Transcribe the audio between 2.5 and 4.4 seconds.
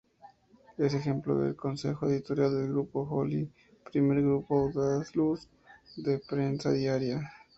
del Grupo Joly, primer